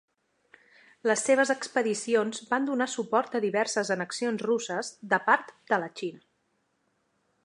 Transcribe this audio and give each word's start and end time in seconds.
Les 1.09 1.25
seves 1.27 1.51
expedicions 1.53 2.41
van 2.53 2.65
donar 2.69 2.87
suport 2.93 3.37
a 3.39 3.43
diverses 3.45 3.93
annexions 3.97 4.45
russes 4.51 4.93
de 5.15 5.23
parts 5.31 5.57
de 5.73 5.83
la 5.85 5.91
Xina. 6.01 6.25